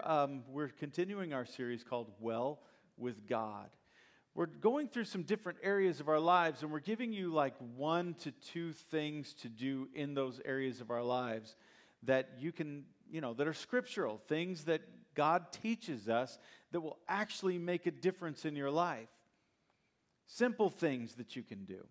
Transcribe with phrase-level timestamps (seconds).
[0.00, 2.60] we're, um, we're continuing our series called Well
[2.96, 3.68] with God.
[4.34, 8.14] We're going through some different areas of our lives, and we're giving you like one
[8.22, 11.56] to two things to do in those areas of our lives
[12.04, 14.82] that you can, you know, that are scriptural, things that
[15.14, 16.38] God teaches us
[16.72, 19.08] that will actually make a difference in your life.
[20.26, 21.84] Simple things that you can do.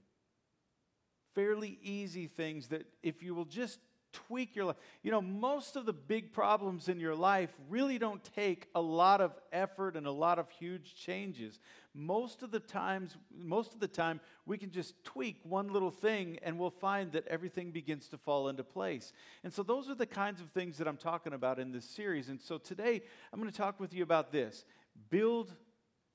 [1.36, 3.80] Fairly easy things that if you will just
[4.12, 4.76] tweak your life.
[5.04, 9.22] You know, most of the big problems in your life really don't take a lot
[9.22, 11.60] of effort and a lot of huge changes.
[11.94, 16.40] Most of the times, most of the time, we can just tweak one little thing
[16.44, 19.14] and we'll find that everything begins to fall into place.
[19.44, 22.30] And so those are the kinds of things that I'm talking about in this series.
[22.30, 23.02] And so today
[23.32, 24.66] I'm going to talk with you about this.
[25.10, 25.54] Build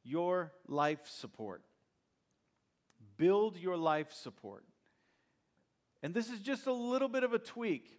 [0.03, 1.63] your life support.
[3.17, 4.65] Build your life support.
[6.05, 7.99] And this is just a little bit of a tweak.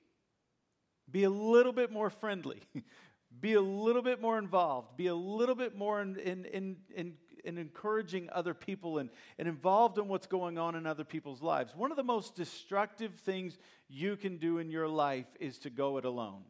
[1.09, 2.61] Be a little bit more friendly.
[3.41, 4.95] Be a little bit more involved.
[4.95, 9.47] Be a little bit more in, in, in, in, in encouraging other people and, and
[9.47, 11.75] involved in what's going on in other people's lives.
[11.75, 13.57] One of the most destructive things
[13.89, 16.43] you can do in your life is to go it alone.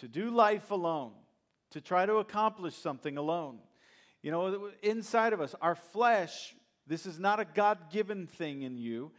[0.00, 1.12] To do life alone,
[1.70, 3.58] to try to accomplish something alone.
[4.22, 6.54] You know, inside of us, our flesh
[6.88, 9.12] this is not a God given thing in you.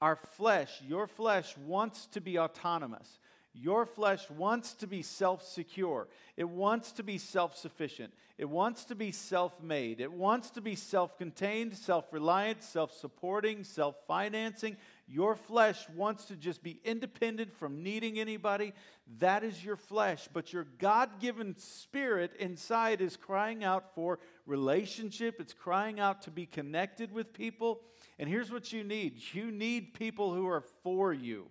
[0.00, 3.18] Our flesh, your flesh wants to be autonomous.
[3.58, 6.08] Your flesh wants to be self secure.
[6.36, 8.12] It wants to be self sufficient.
[8.36, 10.00] It wants to be self made.
[10.00, 14.76] It wants to be self contained, self reliant, self supporting, self financing.
[15.08, 18.72] Your flesh wants to just be independent from needing anybody.
[19.18, 20.28] That is your flesh.
[20.32, 26.30] But your God given spirit inside is crying out for relationship, it's crying out to
[26.32, 27.82] be connected with people.
[28.18, 31.46] And here's what you need you need people who are for you.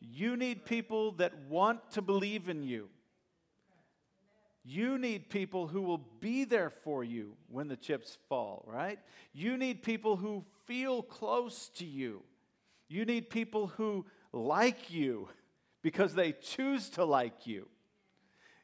[0.00, 2.88] You need people that want to believe in you.
[4.64, 8.98] You need people who will be there for you when the chips fall, right?
[9.34, 12.22] You need people who feel close to you.
[12.88, 15.28] You need people who like you
[15.82, 17.68] because they choose to like you.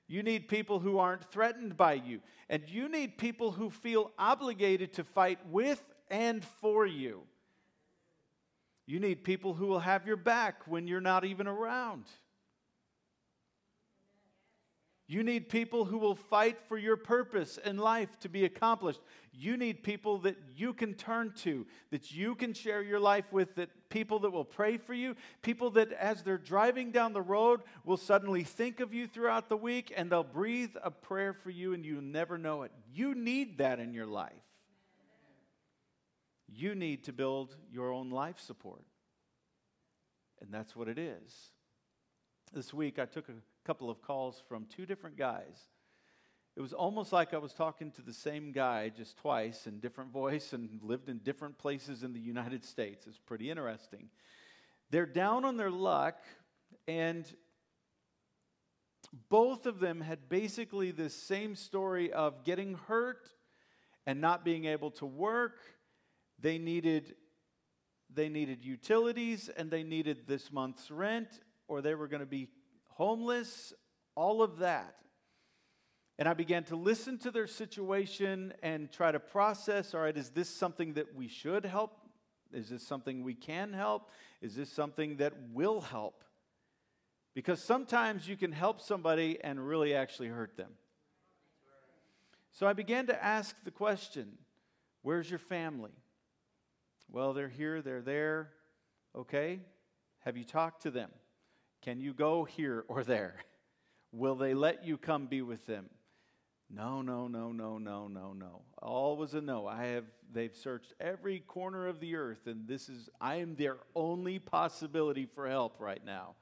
[0.09, 2.21] You need people who aren't threatened by you.
[2.49, 7.22] And you need people who feel obligated to fight with and for you.
[8.87, 12.06] You need people who will have your back when you're not even around.
[15.10, 19.00] You need people who will fight for your purpose in life to be accomplished.
[19.32, 23.56] You need people that you can turn to, that you can share your life with,
[23.56, 27.62] that people that will pray for you, people that as they're driving down the road
[27.84, 31.75] will suddenly think of you throughout the week and they'll breathe a prayer for you
[31.75, 32.71] and you never know it.
[32.94, 34.31] You need that in your life.
[36.47, 38.84] You need to build your own life support.
[40.41, 41.50] And that's what it is.
[42.53, 43.32] This week I took a
[43.71, 45.69] couple of calls from two different guys.
[46.57, 50.11] It was almost like I was talking to the same guy just twice in different
[50.11, 53.07] voice and lived in different places in the United States.
[53.07, 54.09] It's pretty interesting.
[54.91, 56.17] They're down on their luck,
[56.89, 57.25] and
[59.29, 63.29] both of them had basically this same story of getting hurt
[64.05, 65.61] and not being able to work.
[66.41, 67.15] They needed
[68.13, 71.29] they needed utilities and they needed this month's rent
[71.69, 72.49] or they were going to be
[73.00, 73.72] homeless,
[74.15, 74.94] all of that.
[76.19, 80.28] And I began to listen to their situation and try to process all right, is
[80.28, 81.97] this something that we should help?
[82.53, 84.10] Is this something we can help?
[84.43, 86.25] Is this something that will help?
[87.33, 90.72] Because sometimes you can help somebody and really actually hurt them.
[92.53, 94.33] So I began to ask the question
[95.00, 95.93] Where's your family?
[97.10, 98.50] Well, they're here, they're there.
[99.16, 99.60] Okay.
[100.27, 101.09] Have you talked to them?
[101.83, 103.37] Can you go here or there?
[104.13, 105.87] Will they let you come be with them?
[106.73, 108.63] No, no, no, no, no, no, no.
[108.81, 109.67] All was a no.
[109.67, 113.79] I have they've searched every corner of the earth and this is I am their
[113.97, 116.35] only possibility for help right now.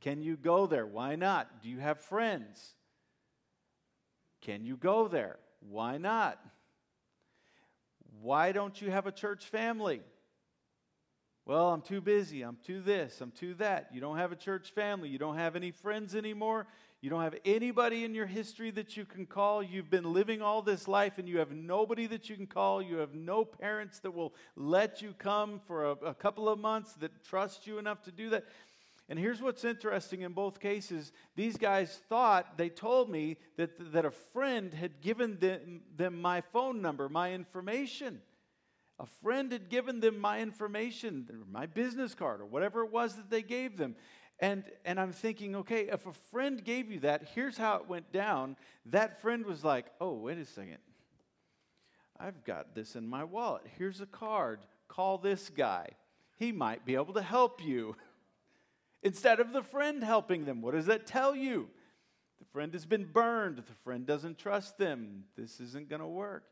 [0.00, 0.86] Can you go there?
[0.86, 1.62] Why not?
[1.62, 2.74] Do you have friends?
[4.42, 5.38] Can you go there?
[5.60, 6.38] Why not?
[8.20, 10.02] Why don't you have a church family?
[11.44, 12.42] Well, I'm too busy.
[12.42, 13.20] I'm too this.
[13.20, 13.88] I'm too that.
[13.92, 15.08] You don't have a church family.
[15.08, 16.68] You don't have any friends anymore.
[17.00, 19.60] You don't have anybody in your history that you can call.
[19.60, 22.80] You've been living all this life and you have nobody that you can call.
[22.80, 26.92] You have no parents that will let you come for a, a couple of months
[27.00, 28.44] that trust you enough to do that.
[29.08, 34.04] And here's what's interesting in both cases these guys thought, they told me that, that
[34.04, 38.20] a friend had given them, them my phone number, my information.
[38.98, 43.30] A friend had given them my information, my business card, or whatever it was that
[43.30, 43.96] they gave them.
[44.38, 48.12] And, and I'm thinking, okay, if a friend gave you that, here's how it went
[48.12, 48.56] down.
[48.86, 50.78] That friend was like, oh, wait a second.
[52.18, 53.62] I've got this in my wallet.
[53.78, 54.60] Here's a card.
[54.88, 55.90] Call this guy.
[56.38, 57.96] He might be able to help you.
[59.02, 61.68] Instead of the friend helping them, what does that tell you?
[62.38, 63.58] The friend has been burned.
[63.58, 65.24] The friend doesn't trust them.
[65.36, 66.44] This isn't going to work.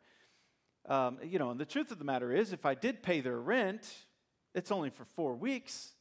[0.89, 3.39] Um, you know, and the truth of the matter is, if I did pay their
[3.39, 3.89] rent,
[4.55, 5.93] it's only for four weeks.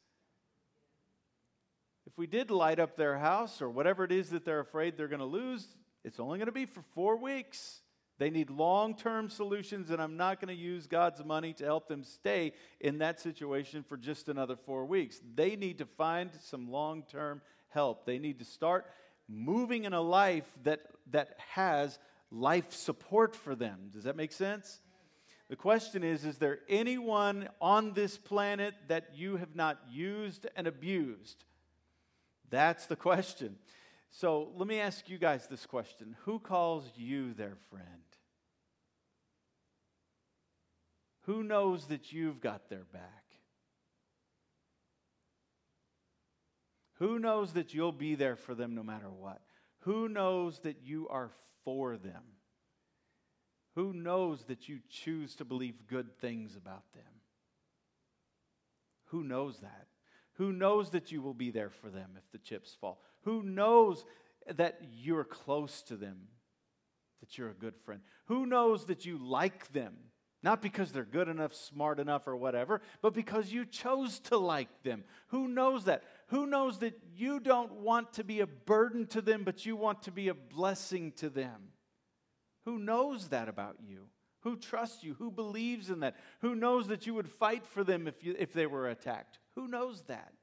[2.07, 5.07] If we did light up their house or whatever it is that they're afraid they're
[5.07, 5.67] going to lose,
[6.03, 7.81] it's only going to be for four weeks.
[8.17, 11.87] They need long term solutions, and I'm not going to use God's money to help
[11.87, 15.21] them stay in that situation for just another four weeks.
[15.35, 18.05] They need to find some long term help.
[18.05, 18.85] They need to start
[19.29, 20.81] moving in a life that,
[21.11, 21.99] that has
[22.31, 23.89] life support for them.
[23.91, 24.81] Does that make sense?
[25.49, 30.67] The question is Is there anyone on this planet that you have not used and
[30.67, 31.43] abused?
[32.49, 33.57] That's the question.
[34.11, 37.85] So let me ask you guys this question Who calls you their friend?
[41.23, 43.23] Who knows that you've got their back?
[46.95, 49.41] Who knows that you'll be there for them no matter what?
[49.83, 51.31] Who knows that you are
[51.63, 52.23] for them?
[53.75, 57.03] Who knows that you choose to believe good things about them?
[59.05, 59.87] Who knows that?
[60.33, 63.01] Who knows that you will be there for them if the chips fall?
[63.23, 64.05] Who knows
[64.55, 66.27] that you're close to them,
[67.19, 68.01] that you're a good friend?
[68.25, 69.95] Who knows that you like them?
[70.41, 74.83] Not because they're good enough, smart enough, or whatever, but because you chose to like
[74.83, 75.03] them.
[75.27, 76.03] Who knows that?
[76.29, 80.03] Who knows that you don't want to be a burden to them, but you want
[80.03, 81.69] to be a blessing to them?
[82.65, 84.05] Who knows that about you?
[84.41, 85.15] Who trusts you?
[85.15, 86.15] Who believes in that?
[86.41, 89.39] Who knows that you would fight for them if, you, if they were attacked?
[89.55, 90.33] Who knows that?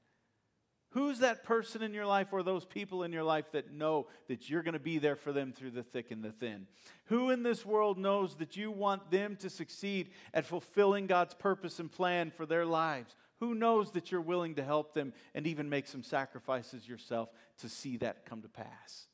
[0.91, 4.49] Who's that person in your life or those people in your life that know that
[4.49, 6.67] you're going to be there for them through the thick and the thin?
[7.07, 11.79] Who in this world knows that you want them to succeed at fulfilling God's purpose
[11.79, 13.15] and plan for their lives?
[13.41, 17.29] Who knows that you're willing to help them and even make some sacrifices yourself
[17.59, 19.07] to see that come to pass?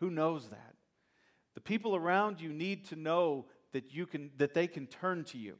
[0.00, 0.74] Who knows that?
[1.54, 5.38] The people around you need to know that you can that they can turn to
[5.38, 5.56] you.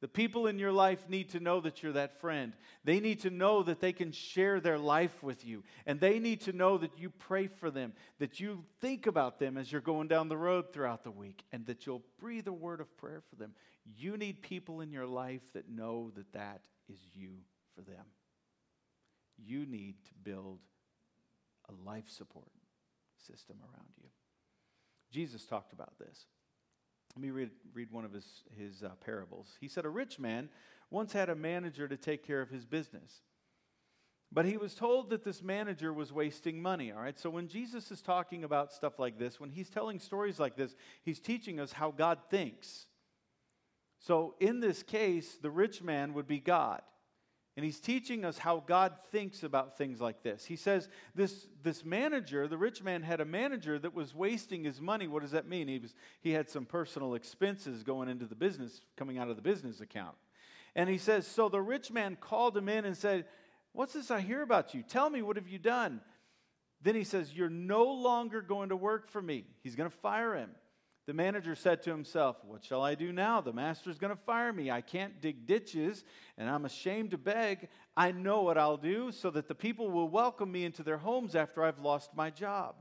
[0.00, 2.54] The people in your life need to know that you're that friend.
[2.84, 5.62] They need to know that they can share their life with you.
[5.84, 9.58] And they need to know that you pray for them, that you think about them
[9.58, 12.80] as you're going down the road throughout the week, and that you'll breathe a word
[12.80, 13.52] of prayer for them.
[13.98, 17.32] You need people in your life that know that that is you
[17.74, 18.06] for them.
[19.36, 20.60] You need to build
[21.68, 22.48] a life support
[23.26, 24.08] system around you.
[25.10, 26.26] Jesus talked about this.
[27.16, 28.26] Let me read, read one of his,
[28.56, 29.56] his uh, parables.
[29.60, 30.48] He said, A rich man
[30.90, 33.22] once had a manager to take care of his business.
[34.32, 37.18] But he was told that this manager was wasting money, all right?
[37.18, 40.76] So when Jesus is talking about stuff like this, when he's telling stories like this,
[41.02, 42.86] he's teaching us how God thinks.
[43.98, 46.82] So in this case, the rich man would be God.
[47.60, 50.46] And he's teaching us how God thinks about things like this.
[50.46, 54.80] He says this, this manager, the rich man, had a manager that was wasting his
[54.80, 55.06] money.
[55.06, 55.68] What does that mean?
[55.68, 59.42] He, was, he had some personal expenses going into the business, coming out of the
[59.42, 60.16] business account.
[60.74, 63.26] And he says, So the rich man called him in and said,
[63.74, 64.82] What's this I hear about you?
[64.82, 66.00] Tell me, what have you done?
[66.80, 69.44] Then he says, You're no longer going to work for me.
[69.62, 70.48] He's going to fire him.
[71.06, 73.40] The manager said to himself, What shall I do now?
[73.40, 74.70] The master's going to fire me.
[74.70, 76.04] I can't dig ditches,
[76.36, 77.68] and I'm ashamed to beg.
[77.96, 81.34] I know what I'll do so that the people will welcome me into their homes
[81.34, 82.76] after I've lost my job.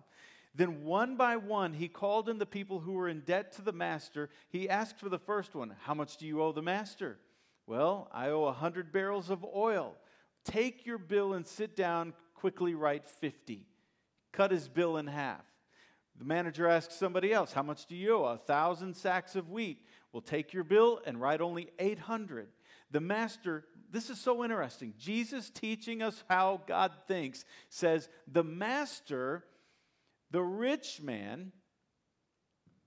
[0.53, 3.71] Then, one by one, he called in the people who were in debt to the
[3.71, 4.29] master.
[4.49, 7.17] He asked for the first one, How much do you owe the master?
[7.65, 9.95] Well, I owe a hundred barrels of oil.
[10.43, 13.65] Take your bill and sit down, quickly write 50.
[14.31, 15.45] Cut his bill in half.
[16.19, 18.25] The manager asks somebody else, How much do you owe?
[18.25, 19.81] A thousand sacks of wheat.
[20.11, 22.49] We'll take your bill and write only 800.
[22.91, 24.93] The master, this is so interesting.
[24.99, 29.45] Jesus teaching us how God thinks says, The master,
[30.29, 31.53] the rich man,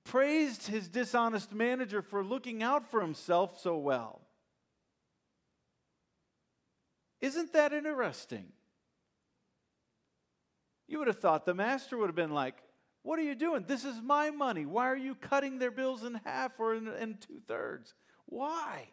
[0.04, 4.20] praised his dishonest manager for looking out for himself so well.
[7.22, 8.46] Isn't that interesting?
[10.86, 12.56] You would have thought the master would have been like,
[13.02, 13.64] what are you doing?
[13.66, 14.64] This is my money.
[14.64, 17.94] Why are you cutting their bills in half or in, in two thirds?
[18.26, 18.88] Why?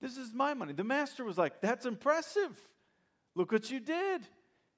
[0.00, 0.72] This is my money.
[0.72, 2.56] The master was like, That's impressive.
[3.34, 4.26] Look what you did.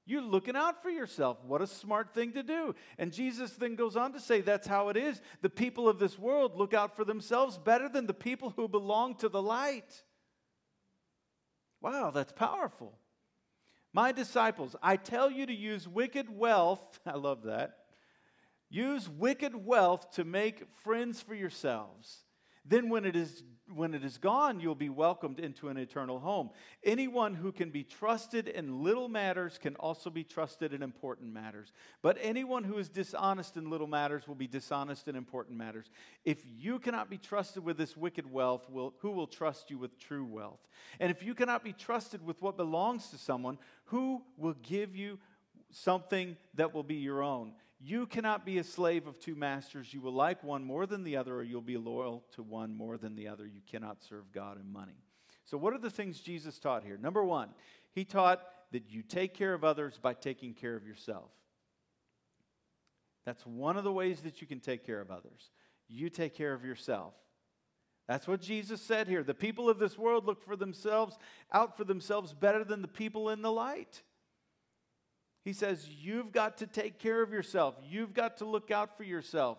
[0.05, 1.37] You're looking out for yourself.
[1.45, 2.73] What a smart thing to do.
[2.97, 5.21] And Jesus then goes on to say that's how it is.
[5.41, 9.15] The people of this world look out for themselves better than the people who belong
[9.17, 10.03] to the light.
[11.79, 12.97] Wow, that's powerful.
[13.93, 16.99] My disciples, I tell you to use wicked wealth.
[17.05, 17.78] I love that.
[18.69, 22.23] Use wicked wealth to make friends for yourselves.
[22.65, 26.49] Then, when it is when it is gone, you'll be welcomed into an eternal home.
[26.83, 31.71] Anyone who can be trusted in little matters can also be trusted in important matters.
[32.01, 35.89] But anyone who is dishonest in little matters will be dishonest in important matters.
[36.25, 39.99] If you cannot be trusted with this wicked wealth, will, who will trust you with
[39.99, 40.67] true wealth?
[40.99, 45.19] And if you cannot be trusted with what belongs to someone, who will give you
[45.71, 47.53] something that will be your own?
[47.79, 49.93] You cannot be a slave of two masters.
[49.93, 52.97] You will like one more than the other, or you'll be loyal to one more
[52.97, 53.45] than the other.
[53.45, 54.97] You cannot serve God and money.
[55.45, 56.97] So, what are the things Jesus taught here?
[56.97, 57.49] Number one,
[57.91, 61.31] he taught that you take care of others by taking care of yourself.
[63.25, 65.51] That's one of the ways that you can take care of others.
[65.87, 67.13] You take care of yourself.
[68.07, 69.23] That's what Jesus said here.
[69.23, 71.17] The people of this world look for themselves,
[71.53, 74.01] out for themselves better than the people in the light.
[75.49, 77.73] He says, You've got to take care of yourself.
[77.83, 79.57] You've got to look out for yourself.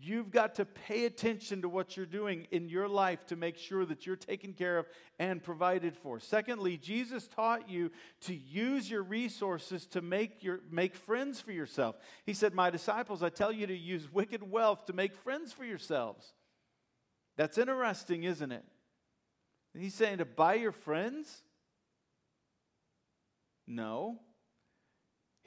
[0.00, 3.84] You've got to pay attention to what you're doing in your life to make sure
[3.86, 4.86] that you're taken care of
[5.18, 6.20] and provided for.
[6.20, 11.96] Secondly, Jesus taught you to use your resources to make, your, make friends for yourself.
[12.24, 15.64] He said, My disciples, I tell you to use wicked wealth to make friends for
[15.64, 16.34] yourselves.
[17.36, 18.64] That's interesting, isn't it?
[19.76, 21.42] He's saying to buy your friends?
[23.66, 24.20] No.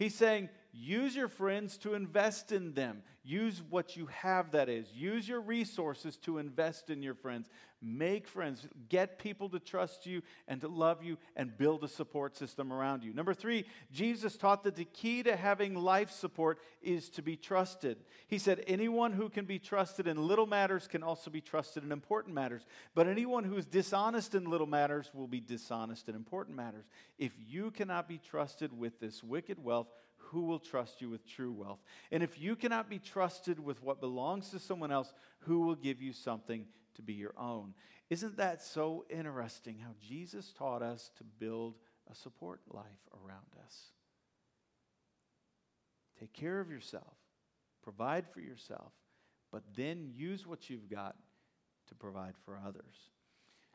[0.01, 3.04] He's saying, use your friends to invest in them.
[3.24, 4.88] Use what you have, that is.
[4.94, 7.50] Use your resources to invest in your friends.
[7.84, 8.68] Make friends.
[8.90, 13.04] Get people to trust you and to love you and build a support system around
[13.04, 13.13] you.
[13.13, 17.98] Number three, Jesus taught that the key to having life support is to be trusted.
[18.28, 21.92] He said, anyone who can be trusted in little matters can also be trusted in
[21.92, 22.66] important matters.
[22.96, 26.86] But anyone who is dishonest in little matters will be dishonest in important matters.
[27.20, 29.88] If you cannot be trusted with this wicked wealth,
[30.30, 31.80] who will trust you with true wealth?
[32.12, 36.01] And if you cannot be trusted with what belongs to someone else, who will give
[36.01, 37.74] you something to be your own?
[38.10, 41.75] Isn't that so interesting how Jesus taught us to build
[42.12, 43.92] a support life around us?
[46.20, 47.16] Take care of yourself,
[47.82, 48.92] provide for yourself,
[49.51, 51.16] but then use what you've got
[51.88, 53.10] to provide for others.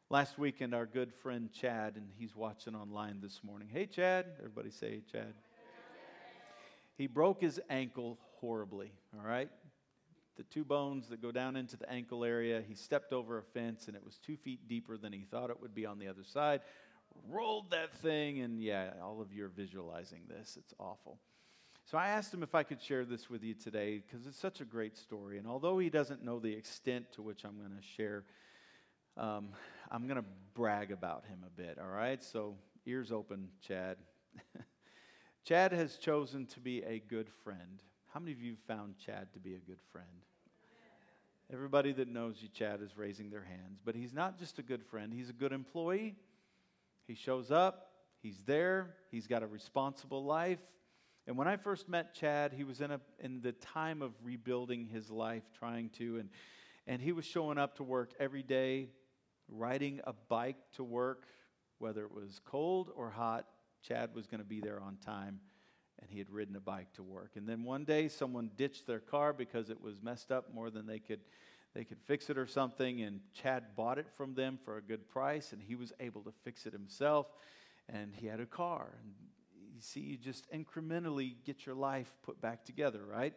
[0.08, 3.68] Last weekend, our good friend Chad, and he's watching online this morning.
[3.72, 4.26] Hey, Chad.
[4.38, 5.34] Everybody say, Chad.
[6.96, 9.50] He broke his ankle horribly, all right?
[10.36, 13.86] The two bones that go down into the ankle area, he stepped over a fence
[13.86, 16.24] and it was two feet deeper than he thought it would be on the other
[16.24, 16.60] side.
[17.30, 20.58] Rolled that thing, and yeah, all of you are visualizing this.
[20.58, 21.18] It's awful.
[21.90, 24.60] So I asked him if I could share this with you today because it's such
[24.60, 25.38] a great story.
[25.38, 28.24] And although he doesn't know the extent to which I'm going to share,
[29.16, 29.50] um,
[29.90, 32.22] I'm going to brag about him a bit, all right?
[32.22, 33.96] So, ears open, Chad.
[35.46, 37.80] Chad has chosen to be a good friend.
[38.12, 40.08] How many of you have found Chad to be a good friend?
[41.52, 43.78] Everybody that knows you, Chad, is raising their hands.
[43.84, 46.16] But he's not just a good friend, he's a good employee.
[47.06, 47.92] He shows up,
[48.24, 50.58] he's there, he's got a responsible life.
[51.28, 54.86] And when I first met Chad, he was in, a, in the time of rebuilding
[54.86, 56.28] his life, trying to, and,
[56.88, 58.88] and he was showing up to work every day,
[59.48, 61.28] riding a bike to work,
[61.78, 63.46] whether it was cold or hot,
[63.82, 65.40] Chad was going to be there on time,
[66.00, 67.32] and he had ridden a bike to work.
[67.36, 70.86] And then one day, someone ditched their car because it was messed up more than
[70.86, 71.20] they could
[71.74, 73.02] they could fix it or something.
[73.02, 76.32] And Chad bought it from them for a good price, and he was able to
[76.42, 77.26] fix it himself.
[77.88, 78.94] And he had a car.
[79.02, 79.12] And
[79.74, 83.34] you see, you just incrementally get your life put back together, right?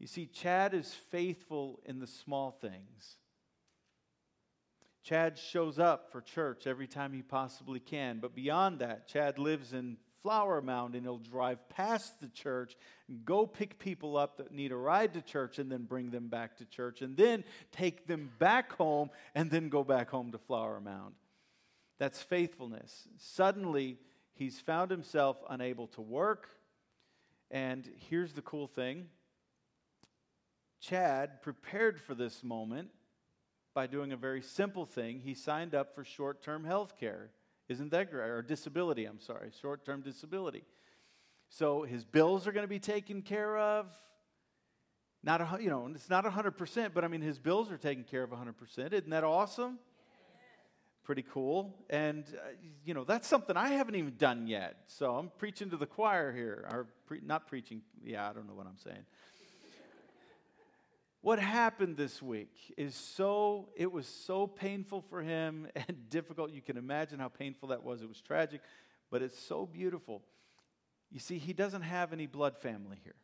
[0.00, 3.16] You see, Chad is faithful in the small things.
[5.08, 8.18] Chad shows up for church every time he possibly can.
[8.18, 12.76] But beyond that, Chad lives in Flower Mound and he'll drive past the church,
[13.24, 16.58] go pick people up that need a ride to church, and then bring them back
[16.58, 20.78] to church, and then take them back home, and then go back home to Flower
[20.78, 21.14] Mound.
[21.98, 23.08] That's faithfulness.
[23.16, 23.96] Suddenly,
[24.34, 26.50] he's found himself unable to work.
[27.50, 29.06] And here's the cool thing
[30.82, 32.90] Chad prepared for this moment
[33.78, 35.20] by doing a very simple thing.
[35.20, 37.30] He signed up for short term health care.
[37.68, 38.28] Isn't that great?
[38.28, 40.64] Or disability, I'm sorry, short term disability.
[41.48, 43.86] So his bills are going to be taken care of.
[45.22, 48.24] Not a, you know, it's not 100%, but I mean, his bills are taken care
[48.24, 48.92] of 100%.
[48.92, 49.78] Isn't that awesome?
[51.04, 51.72] Pretty cool.
[51.88, 52.48] And, uh,
[52.84, 54.74] you know, that's something I haven't even done yet.
[54.88, 56.66] So I'm preaching to the choir here.
[56.68, 57.82] Or pre- not preaching.
[58.04, 59.04] Yeah, I don't know what I'm saying.
[61.28, 66.52] What happened this week is so, it was so painful for him and difficult.
[66.52, 68.00] You can imagine how painful that was.
[68.00, 68.62] It was tragic.
[69.10, 70.22] but it's so beautiful.
[71.10, 73.16] You see, he doesn't have any blood family here,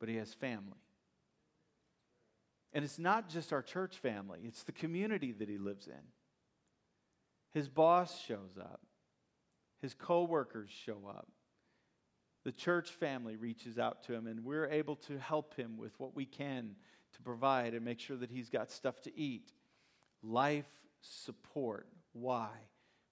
[0.00, 0.82] but he has family.
[2.72, 6.02] And it's not just our church family, it's the community that he lives in.
[7.52, 8.80] His boss shows up,
[9.80, 11.28] his coworkers show up.
[12.44, 16.14] The church family reaches out to him, and we're able to help him with what
[16.14, 16.76] we can
[17.14, 19.52] to provide and make sure that he's got stuff to eat.
[20.22, 20.68] Life
[21.00, 21.88] support.
[22.12, 22.50] Why?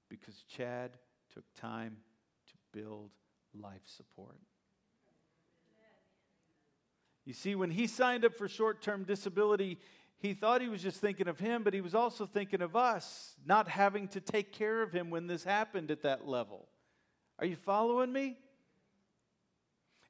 [0.09, 0.99] Because Chad
[1.33, 1.97] took time
[2.49, 3.11] to build
[3.55, 4.39] life support.
[7.25, 9.79] You see, when he signed up for short term disability,
[10.19, 13.35] he thought he was just thinking of him, but he was also thinking of us,
[13.47, 16.69] not having to take care of him when this happened at that level.
[17.39, 18.37] Are you following me?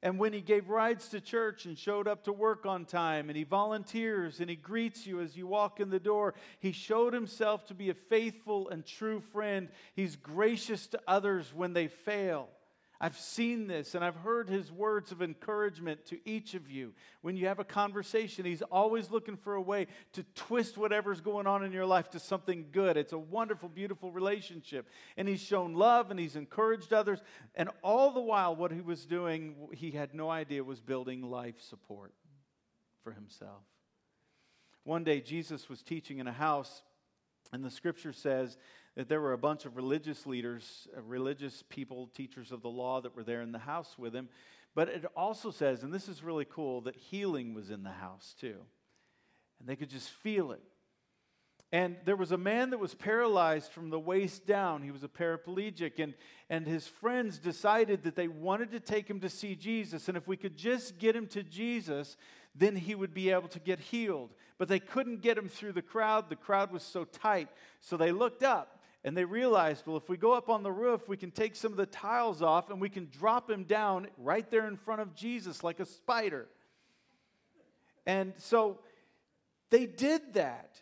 [0.03, 3.37] And when he gave rides to church and showed up to work on time, and
[3.37, 7.65] he volunteers and he greets you as you walk in the door, he showed himself
[7.67, 9.69] to be a faithful and true friend.
[9.95, 12.49] He's gracious to others when they fail.
[13.03, 16.93] I've seen this and I've heard his words of encouragement to each of you.
[17.21, 21.45] When you have a conversation, he's always looking for a way to twist whatever's going
[21.45, 22.95] on in your life to something good.
[22.95, 24.87] It's a wonderful, beautiful relationship.
[25.17, 27.21] And he's shown love and he's encouraged others.
[27.55, 31.59] And all the while, what he was doing, he had no idea was building life
[31.59, 32.13] support
[33.03, 33.63] for himself.
[34.85, 36.83] One day, Jesus was teaching in a house,
[37.51, 38.57] and the scripture says
[38.95, 43.01] that there were a bunch of religious leaders, uh, religious people, teachers of the law
[43.01, 44.29] that were there in the house with him.
[44.75, 48.35] But it also says, and this is really cool, that healing was in the house
[48.39, 48.57] too.
[49.59, 50.61] And they could just feel it.
[51.71, 54.83] And there was a man that was paralyzed from the waist down.
[54.83, 55.97] He was a paraplegic.
[55.97, 56.13] And,
[56.47, 60.07] and his friends decided that they wanted to take him to see Jesus.
[60.07, 62.15] And if we could just get him to Jesus,
[62.53, 64.29] then he would be able to get healed.
[64.59, 66.29] But they couldn't get him through the crowd.
[66.29, 67.49] The crowd was so tight.
[67.81, 71.07] So they looked up and they realized, well, if we go up on the roof,
[71.09, 74.49] we can take some of the tiles off and we can drop him down right
[74.49, 76.47] there in front of Jesus like a spider.
[78.05, 78.79] And so
[79.69, 80.81] they did that.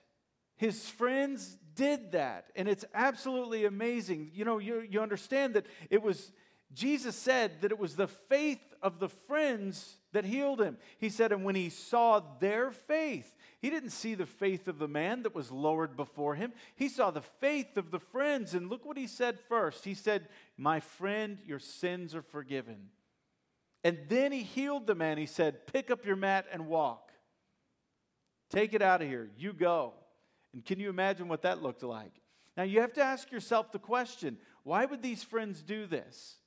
[0.56, 2.52] His friends did that.
[2.56, 4.32] And it's absolutely amazing.
[4.34, 6.32] You know, you, you understand that it was,
[6.74, 10.78] Jesus said that it was the faith of the friends that healed him.
[10.98, 14.88] He said, and when he saw their faith, he didn't see the faith of the
[14.88, 16.54] man that was lowered before him.
[16.76, 18.54] He saw the faith of the friends.
[18.54, 19.86] And look what he said first.
[19.86, 22.90] He said, My friend, your sins are forgiven.
[23.84, 25.18] And then he healed the man.
[25.18, 27.12] He said, Pick up your mat and walk.
[28.50, 29.30] Take it out of here.
[29.38, 29.94] You go.
[30.54, 32.12] And can you imagine what that looked like?
[32.58, 36.38] Now you have to ask yourself the question why would these friends do this?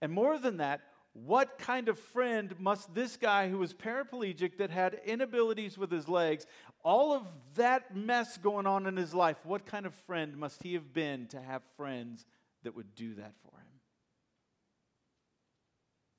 [0.00, 0.82] And more than that,
[1.12, 6.08] what kind of friend must this guy who was paraplegic that had inabilities with his
[6.08, 6.46] legs,
[6.84, 7.22] all of
[7.54, 11.26] that mess going on in his life, what kind of friend must he have been
[11.28, 12.26] to have friends
[12.64, 13.80] that would do that for him?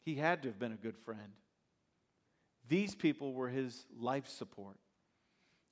[0.03, 1.33] He had to have been a good friend.
[2.67, 4.77] These people were his life support.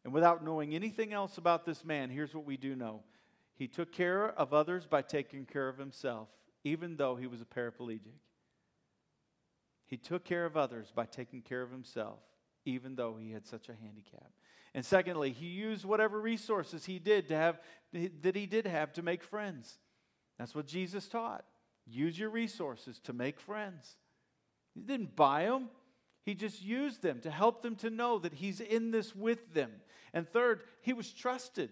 [0.04, 3.02] And without knowing anything else about this man, here's what we do know
[3.56, 6.28] he took care of others by taking care of himself,
[6.65, 8.19] even though he was a paraplegic.
[9.86, 12.19] He took care of others by taking care of himself,
[12.65, 14.32] even though he had such a handicap.
[14.73, 17.60] And secondly, he used whatever resources he did to have
[17.93, 19.78] that he did have to make friends.
[20.38, 21.45] That's what Jesus taught.
[21.86, 23.95] Use your resources to make friends.
[24.73, 25.69] He didn't buy them.
[26.23, 29.71] He just used them to help them to know that he's in this with them.
[30.13, 31.69] And third, he was trusted.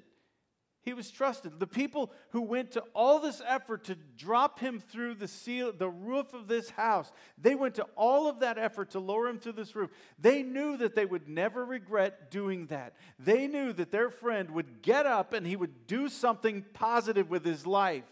[0.83, 1.59] He was trusted.
[1.59, 5.89] The people who went to all this effort to drop him through the seal, the
[5.89, 9.53] roof of this house, they went to all of that effort to lower him through
[9.53, 9.91] this roof.
[10.19, 12.95] They knew that they would never regret doing that.
[13.17, 17.45] They knew that their friend would get up and he would do something positive with
[17.45, 18.03] his life.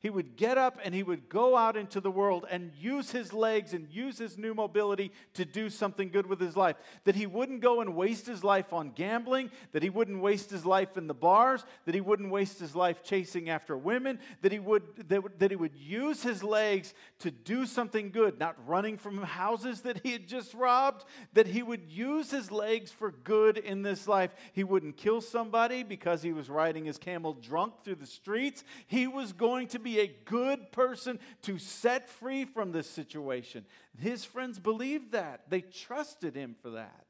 [0.00, 3.34] He would get up and he would go out into the world and use his
[3.34, 6.76] legs and use his new mobility to do something good with his life.
[7.04, 10.64] That he wouldn't go and waste his life on gambling, that he wouldn't waste his
[10.64, 14.58] life in the bars, that he wouldn't waste his life chasing after women, that he
[14.58, 19.22] would, that, that he would use his legs to do something good, not running from
[19.22, 23.82] houses that he had just robbed, that he would use his legs for good in
[23.82, 24.30] this life.
[24.54, 28.64] He wouldn't kill somebody because he was riding his camel drunk through the streets.
[28.86, 33.64] He was going to be be a good person to set free from this situation.
[33.98, 37.06] His friends believed that, they trusted him for that.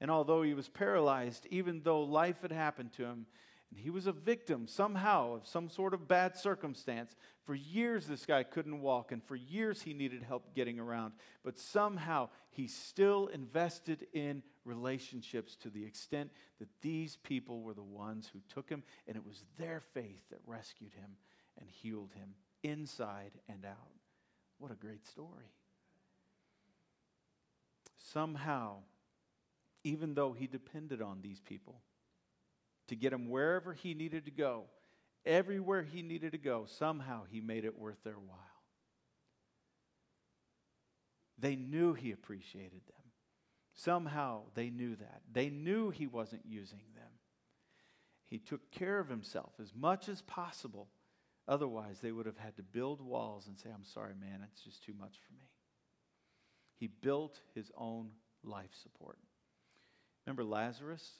[0.00, 3.26] And although he was paralyzed, even though life had happened to him,
[3.70, 7.14] and he was a victim somehow of some sort of bad circumstance.
[7.44, 11.12] For years, this guy couldn't walk, and for years, he needed help getting around.
[11.44, 17.82] But somehow, he still invested in relationships to the extent that these people were the
[17.82, 21.16] ones who took him, and it was their faith that rescued him
[21.60, 23.76] and healed him inside and out.
[24.58, 25.52] What a great story.
[27.98, 28.78] Somehow,
[29.84, 31.80] even though he depended on these people
[32.88, 34.64] to get him wherever he needed to go,
[35.24, 38.36] everywhere he needed to go, somehow he made it worth their while.
[41.38, 43.12] They knew he appreciated them.
[43.74, 45.22] Somehow they knew that.
[45.32, 47.12] They knew he wasn't using them.
[48.26, 50.88] He took care of himself as much as possible.
[51.50, 54.84] Otherwise, they would have had to build walls and say, I'm sorry, man, it's just
[54.84, 55.48] too much for me.
[56.76, 58.10] He built his own
[58.44, 59.18] life support.
[60.24, 61.10] Remember Lazarus?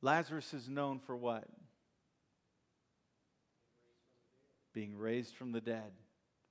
[0.00, 1.44] Lazarus is known for what?
[4.72, 5.92] Being raised from the dead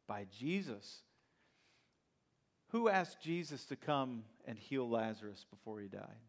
[0.08, 1.00] by Jesus.
[2.68, 6.22] Who asked Jesus to come and heal Lazarus before he died?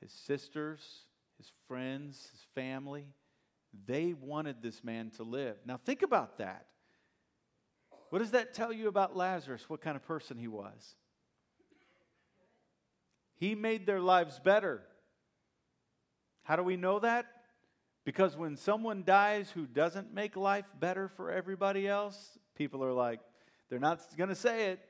[0.00, 0.80] His sisters,
[1.38, 3.06] his friends, his family.
[3.86, 5.56] They wanted this man to live.
[5.66, 6.66] Now, think about that.
[8.10, 9.68] What does that tell you about Lazarus?
[9.68, 10.94] What kind of person he was?
[13.36, 14.82] He made their lives better.
[16.44, 17.26] How do we know that?
[18.04, 23.20] Because when someone dies who doesn't make life better for everybody else, people are like,
[23.70, 24.80] they're not going to say it,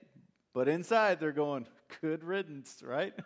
[0.53, 1.67] but inside they're going,
[2.01, 3.15] good riddance, right?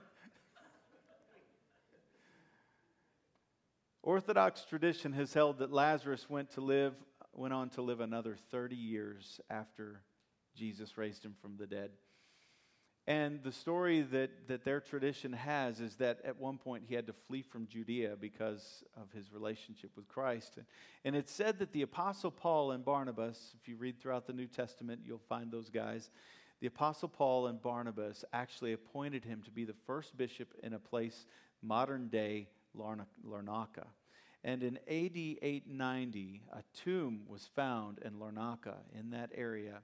[4.09, 6.95] Orthodox tradition has held that Lazarus went to live
[7.35, 10.01] went on to live another 30 years after
[10.57, 11.91] Jesus raised him from the dead.
[13.07, 17.07] And the story that, that their tradition has is that at one point he had
[17.09, 20.59] to flee from Judea because of his relationship with Christ.
[21.05, 24.47] And it's said that the Apostle Paul and Barnabas, if you read throughout the New
[24.47, 26.09] Testament, you'll find those guys.
[26.63, 30.79] The Apostle Paul and Barnabas actually appointed him to be the first bishop in a
[30.79, 31.27] place
[31.61, 33.87] modern day Larnaca.
[34.45, 39.83] And in AD 890, a tomb was found in Larnaca, in that area.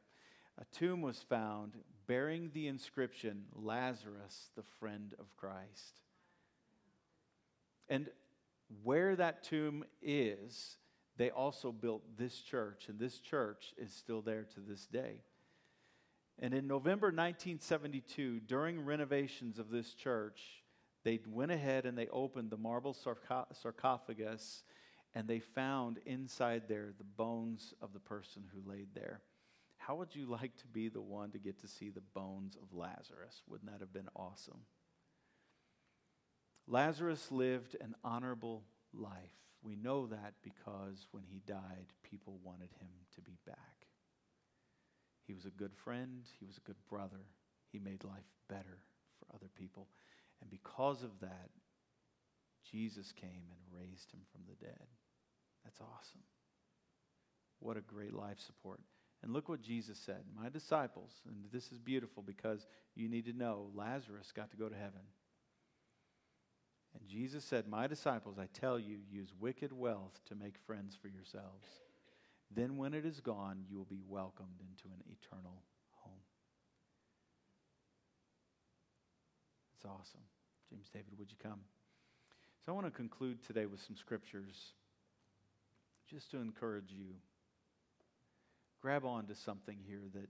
[0.59, 1.75] A tomb was found
[2.07, 6.01] bearing the inscription Lazarus, the friend of Christ.
[7.89, 8.09] And
[8.83, 10.77] where that tomb is,
[11.17, 15.23] they also built this church, and this church is still there to this day.
[16.39, 20.64] And in November 1972, during renovations of this church,
[21.05, 24.65] they went ahead and they opened the marble sarcophagus,
[25.15, 29.21] and they found inside there the bones of the person who laid there.
[29.77, 32.77] How would you like to be the one to get to see the bones of
[32.77, 33.43] Lazarus?
[33.47, 34.61] Wouldn't that have been awesome?
[36.67, 38.65] Lazarus lived an honorable
[38.95, 39.35] life.
[39.63, 43.87] We know that because when he died, people wanted him to be back.
[45.27, 47.27] He was a good friend, he was a good brother,
[47.71, 48.79] he made life better
[49.19, 49.89] for other people.
[50.45, 51.49] And because of that,
[52.71, 54.87] Jesus came and raised him from the dead.
[55.65, 56.21] That's awesome.
[57.61, 58.81] What a great life support.
[59.23, 63.33] And look what Jesus said My disciples, and this is beautiful because you need to
[63.33, 65.01] know Lazarus got to go to heaven.
[66.93, 71.09] And Jesus said, My disciples, I tell you, use wicked wealth to make friends for
[71.09, 71.67] yourselves.
[72.55, 75.63] Then, when it is gone, you will be welcomed into an eternal
[76.03, 76.21] home.
[79.75, 80.21] It's awesome.
[80.75, 81.61] James David, would you come?
[82.67, 84.73] So, I want to conclude today with some scriptures
[86.11, 87.15] just to encourage you
[88.83, 90.29] grab on to something here that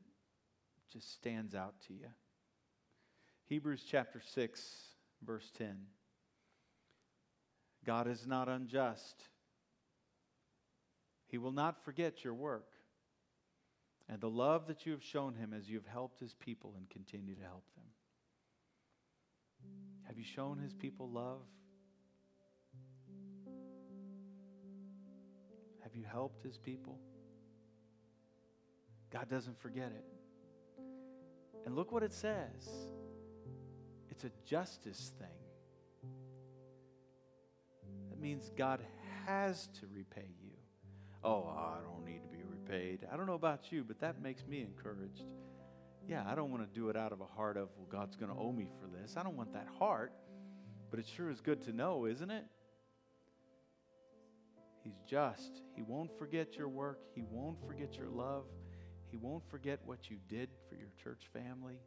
[0.92, 2.08] just stands out to you.
[3.46, 4.74] Hebrews chapter 6,
[5.26, 5.76] verse 10.
[7.86, 9.22] God is not unjust.
[11.26, 12.68] He will not forget your work
[14.10, 16.90] and the love that you have shown him as you have helped his people and
[16.90, 17.93] continue to help them.
[20.06, 21.42] Have you shown his people love?
[25.82, 26.98] Have you helped his people?
[29.10, 30.04] God doesn't forget it.
[31.64, 32.68] And look what it says
[34.10, 36.08] it's a justice thing.
[38.10, 38.80] That means God
[39.26, 40.50] has to repay you.
[41.22, 43.06] Oh, I don't need to be repaid.
[43.10, 45.24] I don't know about you, but that makes me encouraged.
[46.06, 48.30] Yeah, I don't want to do it out of a heart of, well, God's going
[48.30, 49.16] to owe me for this.
[49.16, 50.12] I don't want that heart,
[50.90, 52.44] but it sure is good to know, isn't it?
[54.82, 55.62] He's just.
[55.74, 58.44] He won't forget your work, He won't forget your love.
[59.10, 61.78] He won't forget what you did for your church family,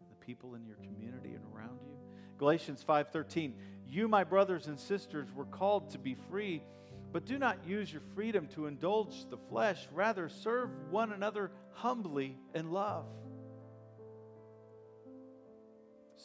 [0.00, 1.96] the people in your community and around you.
[2.38, 3.54] Galatians 5:13,
[3.86, 6.64] "You, my brothers and sisters, were called to be free,
[7.12, 12.38] but do not use your freedom to indulge the flesh, rather serve one another humbly
[12.54, 13.06] in love."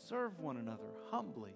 [0.07, 1.51] Serve one another humbly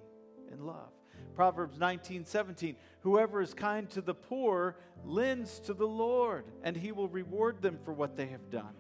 [0.52, 0.90] in love.
[1.36, 2.76] Proverbs 19, 17.
[3.02, 7.80] Whoever is kind to the poor lends to the Lord, and he will reward them
[7.86, 8.74] for what they have done.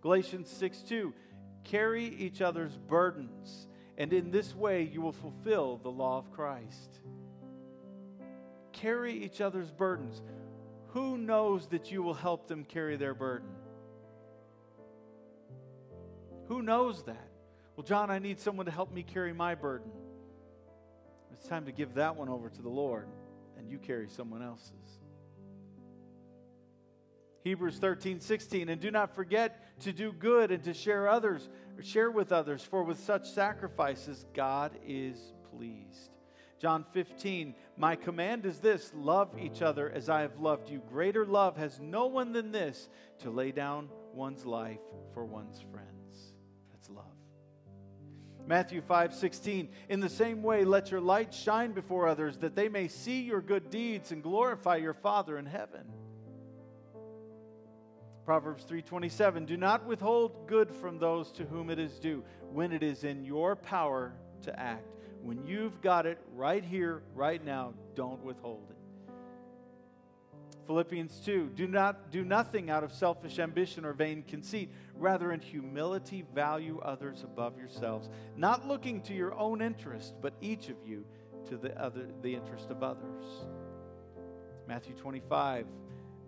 [0.00, 1.12] Galatians 6, 2.
[1.64, 3.66] Carry each other's burdens,
[3.98, 7.00] and in this way you will fulfill the law of Christ.
[8.72, 10.22] Carry each other's burdens.
[10.88, 13.50] Who knows that you will help them carry their burden?
[16.46, 17.29] Who knows that?
[17.80, 19.90] Well, John, I need someone to help me carry my burden.
[21.32, 23.08] It's time to give that one over to the Lord
[23.56, 24.98] and you carry someone else's.
[27.42, 28.68] Hebrews 13, 16.
[28.68, 32.62] And do not forget to do good and to share others, or share with others,
[32.62, 36.10] for with such sacrifices God is pleased.
[36.58, 40.82] John 15, my command is this love each other as I have loved you.
[40.90, 42.90] Greater love has no one than this
[43.20, 44.82] to lay down one's life
[45.14, 45.99] for one's friends.
[48.46, 52.68] Matthew 5 16, in the same way, let your light shine before others that they
[52.68, 55.84] may see your good deeds and glorify your Father in heaven.
[58.24, 62.22] Proverbs 3:27 Do not withhold good from those to whom it is due
[62.52, 64.94] when it is in your power to act.
[65.22, 68.79] When you've got it right here, right now, don't withhold it.
[70.70, 74.70] Philippians 2 Do not do nothing out of selfish ambition or vain conceit.
[74.94, 80.68] Rather, in humility, value others above yourselves, not looking to your own interest, but each
[80.68, 81.04] of you
[81.48, 83.24] to the, other, the interest of others.
[84.68, 85.66] Matthew 25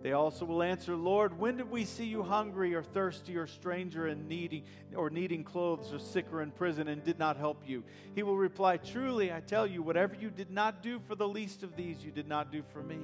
[0.01, 4.07] they also will answer, Lord, when did we see you hungry or thirsty or stranger
[4.07, 7.85] and needy or needing clothes or sick or in prison and did not help you?
[8.13, 11.63] He will reply, Truly, I tell you, whatever you did not do for the least
[11.63, 12.99] of these, you did not do for me.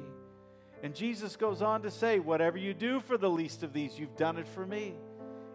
[0.81, 4.15] And Jesus goes on to say, Whatever you do for the least of these, you've
[4.15, 4.95] done it for me.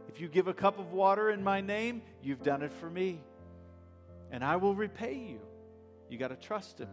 [0.09, 3.23] If you give a cup of water in my name, you've done it for me.
[4.31, 5.41] And I will repay you.
[6.09, 6.89] You got to trust him.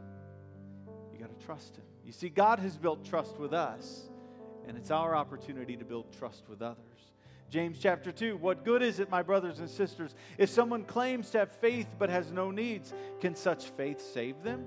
[1.13, 1.84] You got to trust him.
[2.06, 4.10] You see, God has built trust with us
[4.67, 6.78] and it's our opportunity to build trust with others.
[7.50, 11.39] James chapter 2 What good is it, my brothers and sisters, if someone claims to
[11.39, 12.94] have faith but has no needs?
[13.20, 14.65] Can such faith save them?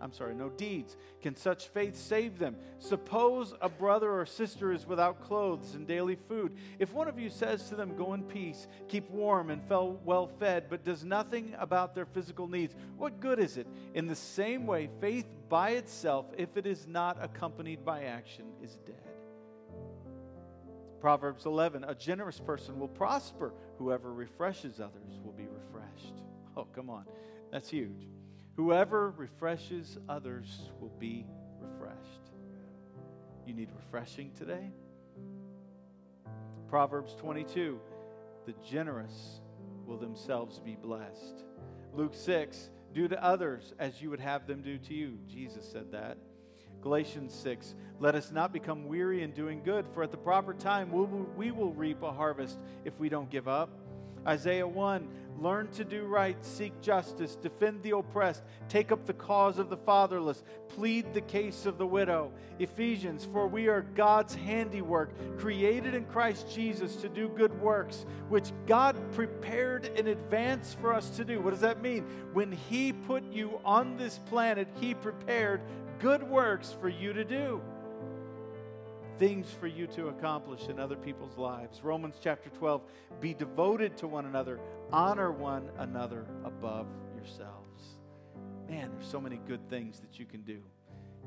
[0.00, 0.96] I'm sorry, no deeds.
[1.22, 2.56] Can such faith save them?
[2.78, 6.56] Suppose a brother or sister is without clothes and daily food.
[6.78, 10.66] If one of you says to them, Go in peace, keep warm and well fed,
[10.68, 13.66] but does nothing about their physical needs, what good is it?
[13.94, 18.76] In the same way, faith by itself, if it is not accompanied by action, is
[18.86, 18.96] dead.
[21.00, 23.52] Proverbs 11 A generous person will prosper.
[23.78, 26.14] Whoever refreshes others will be refreshed.
[26.56, 27.04] Oh, come on.
[27.52, 28.08] That's huge.
[28.56, 31.26] Whoever refreshes others will be
[31.60, 32.30] refreshed.
[33.46, 34.70] You need refreshing today?
[36.68, 37.78] Proverbs 22
[38.46, 39.40] The generous
[39.84, 41.44] will themselves be blessed.
[41.92, 45.18] Luke 6 Do to others as you would have them do to you.
[45.28, 46.16] Jesus said that.
[46.80, 50.90] Galatians 6 Let us not become weary in doing good, for at the proper time
[51.36, 53.68] we will, reap a harvest if we don't give up.
[54.26, 55.08] Isaiah 1
[55.38, 59.76] Learn to do right, seek justice, defend the oppressed, take up the cause of the
[59.76, 62.32] fatherless, plead the case of the widow.
[62.58, 68.52] Ephesians, for we are God's handiwork, created in Christ Jesus to do good works, which
[68.66, 71.40] God prepared in advance for us to do.
[71.40, 72.04] What does that mean?
[72.32, 75.60] When He put you on this planet, He prepared
[75.98, 77.60] good works for you to do,
[79.18, 81.80] things for you to accomplish in other people's lives.
[81.82, 82.82] Romans chapter 12
[83.20, 84.60] be devoted to one another,
[84.92, 87.96] honor one another above yourselves.
[88.68, 90.60] Man, there's so many good things that you can do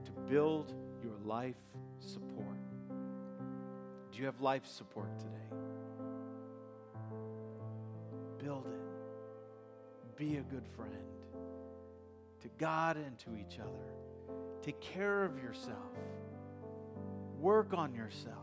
[0.05, 0.73] to build
[1.03, 1.55] your life
[1.99, 2.57] support.
[4.11, 5.57] Do you have life support today?
[8.43, 10.17] Build it.
[10.17, 10.93] Be a good friend
[12.41, 14.35] to God and to each other.
[14.61, 15.75] Take care of yourself.
[17.39, 18.35] Work on yourself.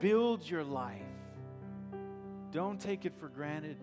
[0.00, 1.02] Build your life.
[2.50, 3.78] Don't take it for granted.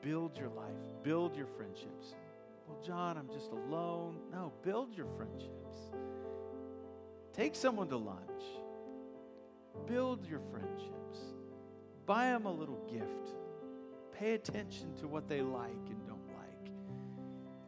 [0.00, 1.02] Build your life.
[1.02, 2.14] Build your friendships.
[2.66, 4.16] Well, John, I'm just alone.
[4.32, 5.78] No, build your friendships.
[7.34, 8.42] Take someone to lunch.
[9.86, 11.18] Build your friendships.
[12.06, 13.34] Buy them a little gift.
[14.12, 16.70] Pay attention to what they like and don't like.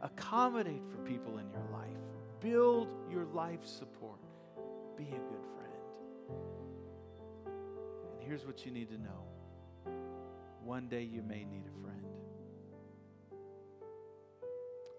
[0.01, 2.06] Accommodate for people in your life.
[2.39, 4.19] Build your life support.
[4.95, 6.37] Be a good friend.
[8.13, 9.27] And here's what you need to know
[10.63, 12.05] one day you may need a friend.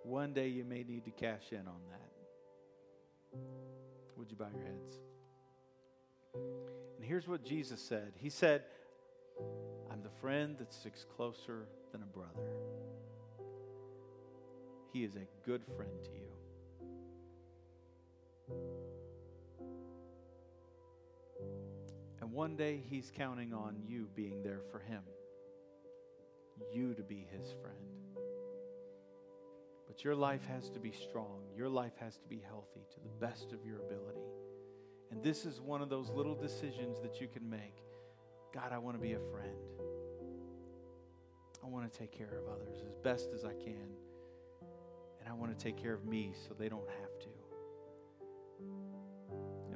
[0.03, 3.39] One day you may need to cash in on that.
[4.17, 4.99] Would you bow your heads?
[6.97, 8.65] And here's what Jesus said He said,
[9.91, 12.49] I'm the friend that sticks closer than a brother.
[14.93, 16.38] He is a good friend to you.
[22.21, 25.03] And one day He's counting on you being there for Him,
[26.75, 27.77] you to be His friend.
[29.87, 31.41] But your life has to be strong.
[31.57, 34.21] Your life has to be healthy to the best of your ability.
[35.11, 37.83] And this is one of those little decisions that you can make.
[38.55, 39.57] God, I want to be a friend.
[41.65, 43.89] I want to take care of others as best as I can.
[45.21, 47.38] And I want to take care of me so they don't have to.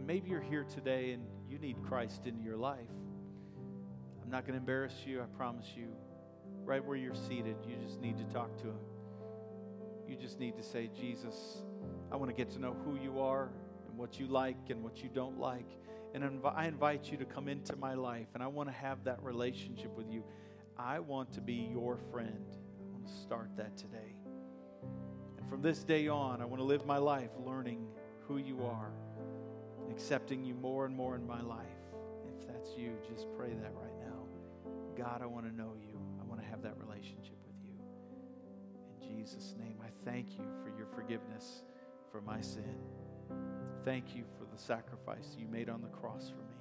[0.02, 2.90] And maybe you're here today and you need Christ into your life.
[4.20, 5.90] I'm not going to embarrass you, I promise you.
[6.64, 8.80] Right where you're seated, you just need to talk to Him.
[10.08, 11.62] You just need to say, Jesus,
[12.10, 13.52] I want to get to know who you are
[13.88, 15.68] and what you like and what you don't like.
[16.14, 19.22] And I invite you to come into my life, and I want to have that
[19.22, 20.24] relationship with you.
[20.76, 22.44] I want to be your friend.
[22.50, 24.16] I want to start that today.
[25.38, 27.86] And from this day on, I want to live my life learning
[28.26, 28.90] who you are
[29.92, 31.66] accepting you more and more in my life.
[32.26, 34.24] If that's you, just pray that right now.
[34.96, 36.00] God, I want to know you.
[36.20, 37.76] I want to have that relationship with you.
[39.00, 41.62] In Jesus' name, I thank you for your forgiveness
[42.10, 42.76] for my sin.
[43.84, 46.56] Thank you for the sacrifice you made on the cross for me.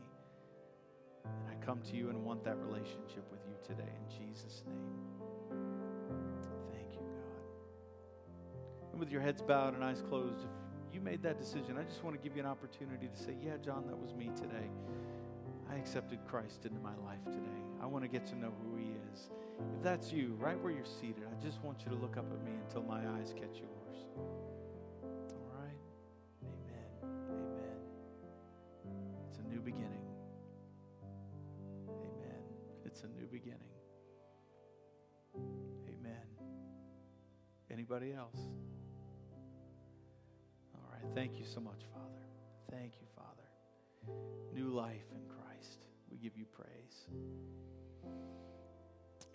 [1.23, 4.91] And I come to you and want that relationship with you today in Jesus' name.
[6.71, 7.43] Thank you, God.
[8.91, 10.47] And with your heads bowed and eyes closed,
[10.93, 13.57] you made that decision, I just want to give you an opportunity to say, Yeah,
[13.63, 14.69] John, that was me today.
[15.71, 17.61] I accepted Christ into my life today.
[17.81, 19.29] I want to get to know who He is.
[19.77, 22.43] If that's you, right where you're seated, I just want you to look up at
[22.43, 24.05] me until my eyes catch yours.
[25.03, 25.79] All right?
[26.43, 27.15] Amen.
[27.29, 27.77] Amen.
[29.29, 30.03] It's a new beginning.
[31.87, 32.43] Amen.
[32.85, 33.59] It's a new beginning.
[35.87, 36.27] Amen.
[37.69, 38.37] Anybody else?
[41.13, 42.25] Thank you so much, Father.
[42.69, 44.15] Thank you, Father.
[44.53, 45.85] New life in Christ.
[46.09, 47.07] We give you praise.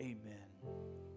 [0.00, 1.15] Amen.